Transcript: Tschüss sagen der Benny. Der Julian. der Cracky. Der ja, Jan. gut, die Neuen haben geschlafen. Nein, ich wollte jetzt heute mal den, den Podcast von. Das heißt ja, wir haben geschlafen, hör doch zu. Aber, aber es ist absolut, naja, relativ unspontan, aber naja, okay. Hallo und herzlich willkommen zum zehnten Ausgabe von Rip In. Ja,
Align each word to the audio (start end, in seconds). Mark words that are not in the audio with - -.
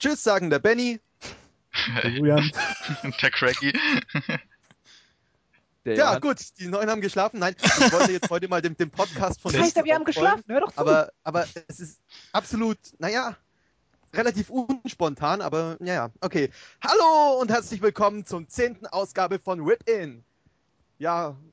Tschüss 0.00 0.24
sagen 0.24 0.48
der 0.48 0.58
Benny. 0.58 0.98
Der 2.02 2.10
Julian. 2.10 2.50
der 3.22 3.30
Cracky. 3.30 3.78
Der 5.84 5.94
ja, 5.94 6.12
Jan. 6.12 6.20
gut, 6.22 6.38
die 6.58 6.68
Neuen 6.68 6.88
haben 6.88 7.02
geschlafen. 7.02 7.38
Nein, 7.38 7.54
ich 7.62 7.92
wollte 7.92 8.12
jetzt 8.12 8.30
heute 8.30 8.48
mal 8.48 8.62
den, 8.62 8.76
den 8.78 8.90
Podcast 8.90 9.42
von. 9.42 9.52
Das 9.52 9.60
heißt 9.60 9.76
ja, 9.76 9.84
wir 9.84 9.94
haben 9.94 10.06
geschlafen, 10.06 10.42
hör 10.48 10.60
doch 10.60 10.72
zu. 10.72 10.78
Aber, 10.78 11.12
aber 11.22 11.46
es 11.68 11.80
ist 11.80 12.00
absolut, 12.32 12.78
naja, 12.98 13.36
relativ 14.14 14.48
unspontan, 14.48 15.42
aber 15.42 15.76
naja, 15.80 16.10
okay. 16.22 16.50
Hallo 16.82 17.38
und 17.38 17.50
herzlich 17.50 17.82
willkommen 17.82 18.24
zum 18.24 18.48
zehnten 18.48 18.86
Ausgabe 18.86 19.38
von 19.38 19.60
Rip 19.60 19.86
In. 19.86 20.24
Ja, 20.98 21.36